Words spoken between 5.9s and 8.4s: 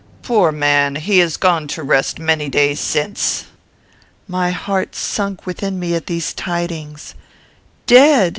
at these tidings. "Dead!"